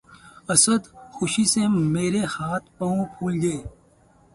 [0.53, 0.81] اسد!
[1.15, 3.59] خوشی سے مرے ہاتھ پاؤں پُھول گئے